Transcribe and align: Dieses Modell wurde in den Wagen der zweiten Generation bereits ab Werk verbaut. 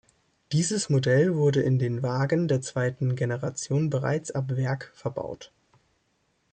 Dieses 0.51 0.89
Modell 0.89 1.35
wurde 1.35 1.61
in 1.61 1.77
den 1.77 2.01
Wagen 2.01 2.47
der 2.47 2.59
zweiten 2.61 3.15
Generation 3.15 3.91
bereits 3.91 4.31
ab 4.31 4.45
Werk 4.49 4.91
verbaut. 4.95 5.51